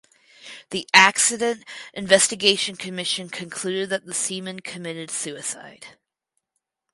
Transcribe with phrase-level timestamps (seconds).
[0.71, 1.63] The Accident
[1.93, 5.89] Investigation Commission concluded that the seaman committed suicide.